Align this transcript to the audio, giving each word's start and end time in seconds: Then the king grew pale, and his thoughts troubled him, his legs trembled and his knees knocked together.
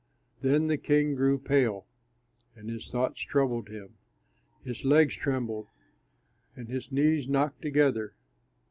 Then 0.41 0.65
the 0.65 0.79
king 0.79 1.13
grew 1.13 1.37
pale, 1.37 1.85
and 2.55 2.67
his 2.71 2.89
thoughts 2.89 3.19
troubled 3.21 3.69
him, 3.69 3.97
his 4.63 4.83
legs 4.83 5.13
trembled 5.15 5.67
and 6.55 6.67
his 6.67 6.91
knees 6.91 7.27
knocked 7.29 7.61
together. 7.61 8.15